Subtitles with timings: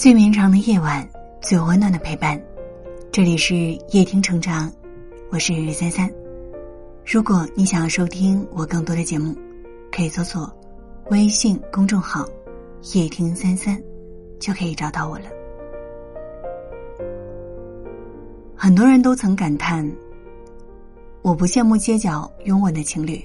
[0.00, 1.06] 最绵长的夜晚，
[1.42, 2.42] 最温暖的陪伴。
[3.12, 3.54] 这里是
[3.90, 4.72] 夜听成长，
[5.28, 6.10] 我是三三。
[7.04, 9.36] 如果你想要收听我更多的节目，
[9.92, 10.50] 可以搜索
[11.10, 12.26] 微信公众号
[12.94, 13.78] “夜听三三”，
[14.40, 15.26] 就可以找到我了。
[18.56, 19.86] 很多人都曾感叹
[21.20, 23.22] ：“我不羡慕街角拥吻的情侣，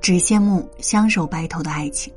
[0.00, 2.10] 只羡慕相守白头的爱情。”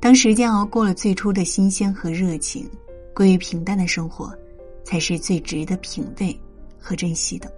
[0.00, 2.66] 当时间熬过了最初的新鲜和热情，
[3.14, 4.34] 归于平淡的生活，
[4.82, 6.34] 才是最值得品味
[6.78, 7.52] 和珍惜的。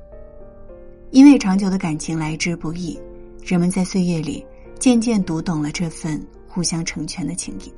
[1.13, 2.99] 因为长久的感情来之不易，
[3.45, 4.45] 人们在岁月里
[4.81, 7.73] 渐渐读懂了这份互相成全的情谊。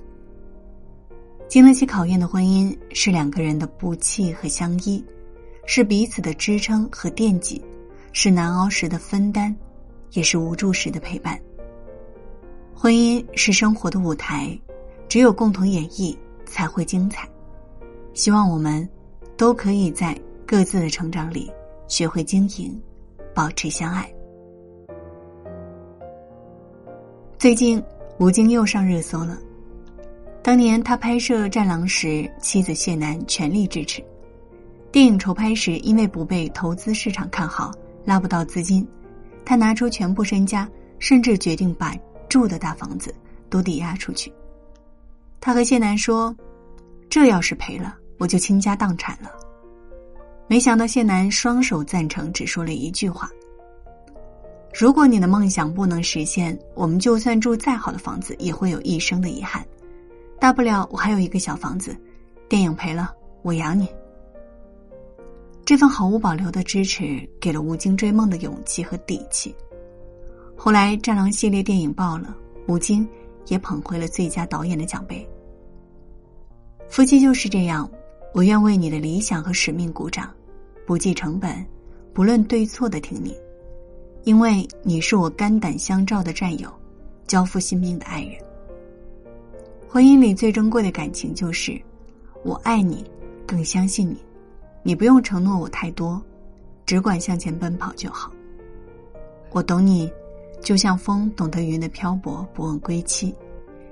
[1.46, 5.04] 经得起考验的婚姻，是两个人的不弃和相依，
[5.66, 7.62] 是彼此的支撑和惦记，
[8.12, 9.54] 是难熬时的分担，
[10.12, 11.38] 也是无助时的陪伴。
[12.76, 14.58] 婚姻是生活的舞台，
[15.08, 17.26] 只有共同演绎才会精彩。
[18.12, 18.86] 希望我们
[19.36, 20.16] 都可以在
[20.46, 21.50] 各自的成长里
[21.88, 22.78] 学会经营，
[23.34, 24.12] 保持相爱。
[27.38, 27.82] 最近，
[28.18, 29.38] 吴京又上热搜了。
[30.42, 34.04] 当年他拍摄《战狼》时，妻子谢楠全力支持。
[34.92, 37.72] 电影筹拍时，因为不被投资市场看好，
[38.04, 38.86] 拉不到资金，
[39.44, 41.94] 他拿出全部身家，甚至决定把。
[42.34, 43.14] 住的大房子
[43.48, 44.32] 都抵押出去。
[45.40, 46.34] 他和谢楠说
[47.08, 49.30] ：“这要是赔了，我就倾家荡产了。”
[50.50, 53.30] 没想到谢楠双手赞成，只说了一句话
[54.74, 59.64] ：“如果你的梦想不能实现，我们就算住再好的房子，也会有一生的遗憾。
[60.40, 61.96] 大不了我还有一个小房子，
[62.48, 63.88] 电影赔了我养你。”
[65.64, 69.54] 这份毫无保留的支持，给了吴京追梦的勇气和底气。
[70.56, 72.34] 后来，《战狼》系列电影爆了，
[72.68, 73.06] 吴京
[73.48, 75.26] 也捧回了最佳导演的奖杯。
[76.88, 77.90] 夫妻就是这样，
[78.32, 80.32] 我愿为你的理想和使命鼓掌，
[80.86, 81.64] 不计成本，
[82.14, 83.36] 不论对错的挺你，
[84.22, 86.72] 因为你是我肝胆相照的战友，
[87.26, 88.32] 交付性命的爱人。
[89.88, 91.78] 婚姻里最珍贵的感情就是，
[92.42, 93.04] 我爱你，
[93.46, 94.16] 更相信你，
[94.82, 96.22] 你不用承诺我太多，
[96.86, 98.32] 只管向前奔跑就好。
[99.50, 100.10] 我懂你。
[100.64, 103.34] 就像风懂得云的漂泊，不问归期；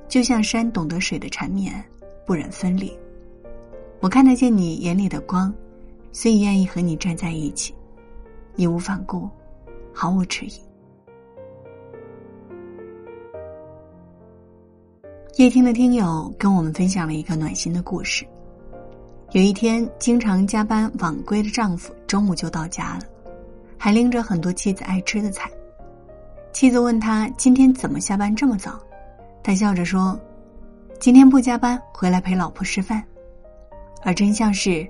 [0.08, 1.72] 就像山懂得水的缠绵，
[2.24, 2.90] 不忍分离。
[4.00, 5.52] 我看得见你眼里的光，
[6.12, 7.74] 所以愿意和你站在一起，
[8.56, 9.28] 义无反顾，
[9.92, 10.52] 毫无迟疑。
[15.36, 18.26] 夜听的听友跟我们分享了一个暖心的故事：
[19.32, 23.00] 有一天，经常加班晚归的丈夫中午就到家了，
[23.76, 25.50] 还拎着很多妻子爱吃的菜。
[26.52, 28.78] 妻子问他今天怎么下班这么早，
[29.42, 30.18] 他笑着说
[31.00, 33.02] ：“今天不加班，回来陪老婆吃饭。”
[34.04, 34.86] 而真相是，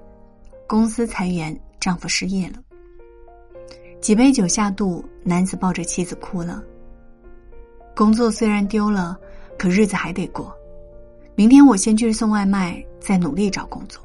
[0.66, 2.54] 公司裁员，丈夫失业了。
[4.00, 6.62] 几杯酒下肚，男子抱着妻子哭了。
[7.94, 9.16] 工作虽然丢了，
[9.56, 10.54] 可日子还得过。
[11.34, 14.02] 明天我先去送外卖，再努力找工作。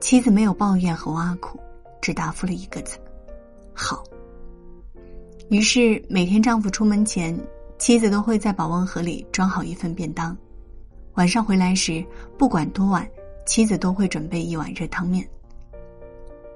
[0.00, 1.60] 妻子没有抱怨和挖苦，
[2.00, 2.98] 只答复了一个字
[3.72, 4.02] ：“好。”
[5.50, 7.38] 于是每天丈夫出门前，
[7.78, 10.36] 妻子都会在保温盒里装好一份便当。
[11.14, 12.04] 晚上回来时，
[12.38, 13.06] 不管多晚，
[13.46, 15.28] 妻子都会准备一碗热汤面。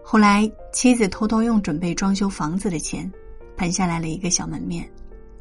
[0.02, 3.10] 后来，妻子偷偷用准备装修房子的钱，
[3.56, 4.88] 盘下来了一个小门面，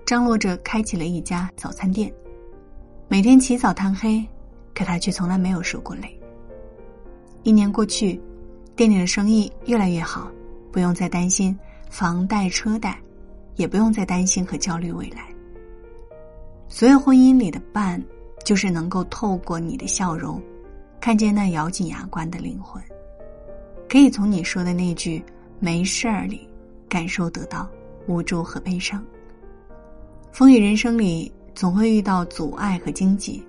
[0.05, 2.13] 张罗着开启了一家早餐店。
[3.07, 4.23] 每天起早贪黑，
[4.75, 6.19] 可他却从来没有受过累。
[7.43, 8.21] 一年过去，
[8.75, 10.29] 店里的生意越来越好，
[10.69, 11.57] 不用再担心
[11.89, 13.01] 房贷车贷。
[13.57, 15.27] 也不用再担心和焦虑未来。
[16.69, 18.01] 所有婚姻里的伴，
[18.45, 20.41] 就是能够透过你的笑容，
[21.01, 22.81] 看见那咬紧牙关的灵魂，
[23.89, 25.23] 可以从你说的那句
[25.59, 26.47] “没事儿”里，
[26.87, 27.67] 感受得到
[28.07, 29.03] 无助和悲伤。
[30.31, 33.43] 风雨人生里，总会遇到阻碍和荆棘，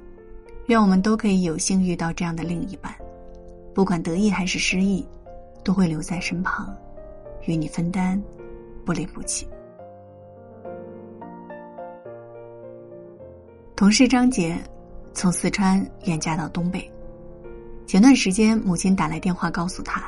[0.67, 2.95] 愿我们都可以有幸遇到这样的另一半，
[3.75, 5.07] 不管得意还是失意，
[5.63, 6.75] 都会留在身旁，
[7.47, 8.23] 与你分担，
[8.87, 9.47] 不离不弃。
[13.79, 14.59] 同事张杰
[15.13, 16.91] 从四川远嫁到东北。
[17.87, 20.03] 前段时间，母亲打来电话告诉他，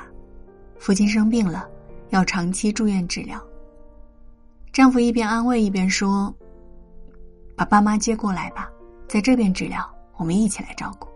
[0.76, 1.69] 父亲生病了，
[2.08, 3.40] 要长期住院治疗。
[4.72, 6.34] 丈夫一边安慰一边说
[7.55, 8.69] ：“把爸妈接过来吧，
[9.06, 11.06] 在这边治疗，我们一起来照顾。”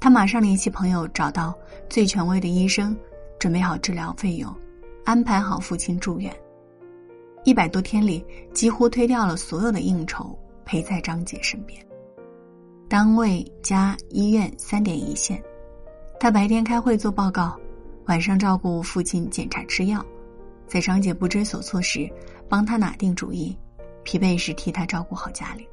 [0.00, 1.54] 他马上联系朋友，找到
[1.86, 2.96] 最权威的医生，
[3.38, 4.50] 准备好治疗费用，
[5.04, 6.34] 安排好父亲住院。
[7.44, 10.34] 一百多天里，几乎推掉了所有的应酬。
[10.64, 11.84] 陪在张姐身边。
[12.88, 15.42] 单位加医院三点一线。
[16.20, 17.58] 他白天开会做报告，
[18.06, 20.04] 晚上照顾父亲检查吃药，
[20.66, 22.08] 在张姐不知所措时
[22.48, 23.56] 帮他拿定主意，
[24.04, 25.66] 疲惫时替他照顾好家里。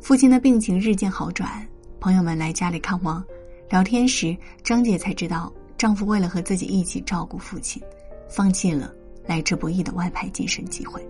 [0.00, 1.64] 父亲的病情日渐好转，
[2.00, 3.24] 朋友们来家里看望，
[3.70, 7.80] 聊天时张姐才知道，丈夫为了和自己一起照顾父亲，
[8.28, 8.92] 放弃了
[9.24, 11.06] 来之不易的外派晋升机会。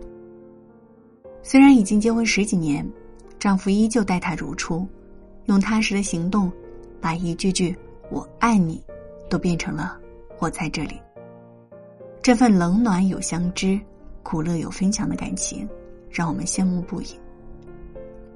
[1.43, 2.89] 虽然已经结婚十几年，
[3.39, 4.87] 丈夫依旧待她如初，
[5.47, 6.51] 用踏实的行动，
[7.01, 7.77] 把一句句
[8.11, 8.83] “我爱你”
[9.29, 9.99] 都变成了
[10.39, 11.01] “我在这里”。
[12.23, 13.79] 这份冷暖有相知，
[14.23, 15.69] 苦乐有分享的感情，
[16.09, 17.07] 让我们羡慕不已。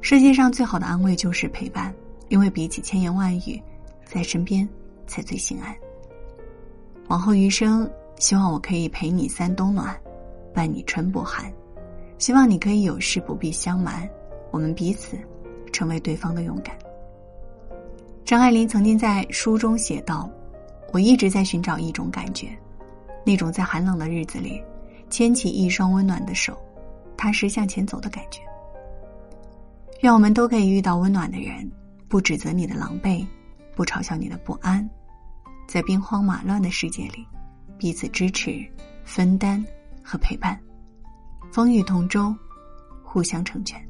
[0.00, 1.94] 世界上最好的安慰就是陪伴，
[2.28, 3.62] 因为比起千言万语，
[4.04, 4.68] 在身边
[5.06, 5.72] 才最心安。
[7.06, 7.88] 往后余生，
[8.18, 9.96] 希望我可以陪你三冬暖，
[10.52, 11.52] 伴你春不寒。
[12.18, 14.08] 希望你可以有事不必相瞒，
[14.50, 15.18] 我们彼此
[15.72, 16.76] 成为对方的勇敢。
[18.24, 20.30] 张爱玲曾经在书中写道
[20.92, 22.48] ：“我一直在寻找一种感觉，
[23.24, 24.60] 那种在寒冷的日子里
[25.10, 26.58] 牵起一双温暖的手，
[27.16, 28.40] 踏实向前走的感觉。”
[30.02, 31.70] 愿我们都可以遇到温暖的人，
[32.08, 33.26] 不指责你的狼狈，
[33.74, 34.88] 不嘲笑你的不安，
[35.68, 37.26] 在兵荒马乱的世界里，
[37.78, 38.64] 彼此支持、
[39.04, 39.64] 分担
[40.02, 40.58] 和陪伴。
[41.56, 42.36] 风雨同舟，
[43.02, 43.80] 互相成全。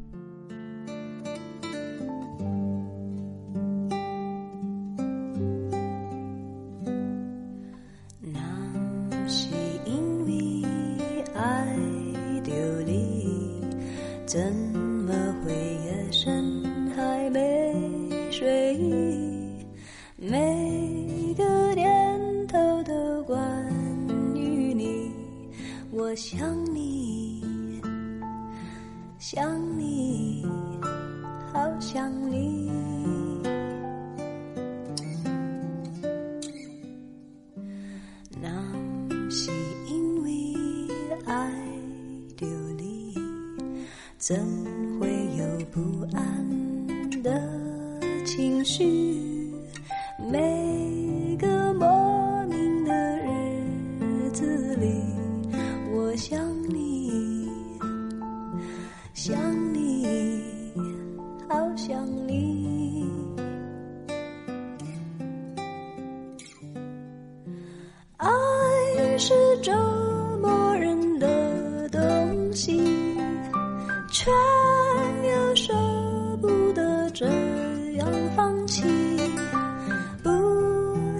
[44.26, 44.36] 怎
[44.98, 45.06] 会
[45.38, 45.80] 有不
[46.12, 47.40] 安的
[48.24, 49.52] 情绪？
[50.18, 52.92] 每个莫名的
[54.00, 54.88] 日子里，
[55.94, 56.65] 我想。
[78.46, 78.80] 放弃。
[80.22, 80.30] 不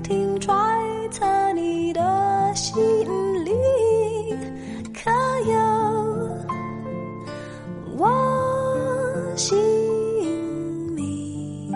[0.05, 0.55] 停揣
[1.11, 2.77] 测你的心
[3.45, 3.51] 里，
[4.95, 5.11] 可
[5.51, 5.57] 有？
[7.99, 8.09] 我
[9.35, 9.59] 姓
[10.95, 11.73] 名，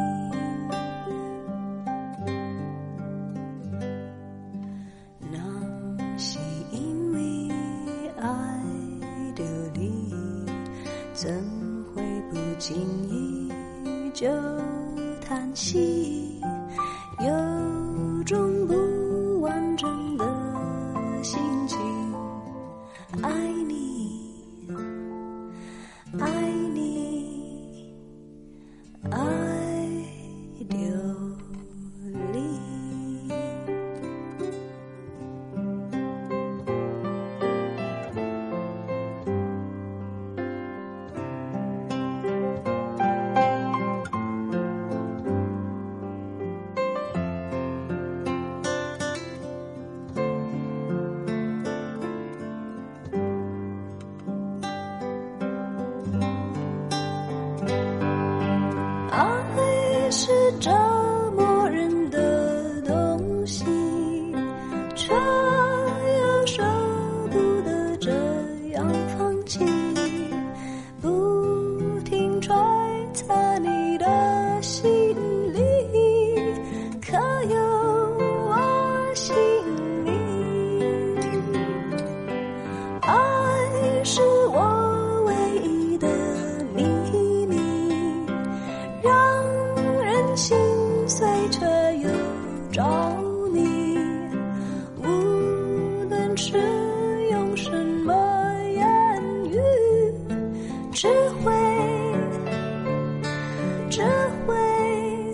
[5.33, 5.37] 那
[6.17, 6.39] 是
[6.71, 7.51] 因为
[8.21, 8.25] 爱
[9.35, 9.43] 的
[9.75, 10.15] 你，
[11.13, 11.29] 怎
[11.93, 12.77] 会不经
[13.09, 13.51] 意
[14.15, 14.29] 就
[15.55, 16.20] 心？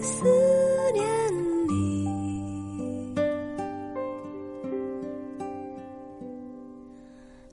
[0.07, 0.25] 思
[0.93, 1.05] 念
[1.69, 1.75] 你。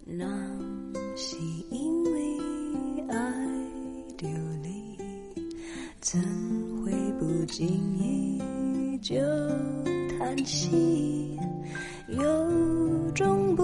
[0.05, 0.25] 那
[1.15, 1.35] 是
[1.69, 2.19] 因为
[3.09, 3.53] 爱。
[6.03, 6.21] 怎
[6.85, 7.65] 会不经
[7.97, 8.39] 意
[8.99, 9.15] 就
[10.19, 11.39] 叹息？
[12.09, 12.21] 有
[13.15, 13.63] 种不